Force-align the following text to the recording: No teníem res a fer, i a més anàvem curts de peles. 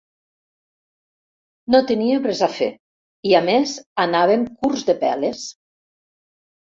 No 1.75 1.81
teníem 1.91 2.23
res 2.27 2.41
a 2.47 2.49
fer, 2.53 2.69
i 3.31 3.35
a 3.41 3.41
més 3.49 3.73
anàvem 4.07 4.47
curts 4.63 4.87
de 4.89 4.97
peles. 5.05 5.45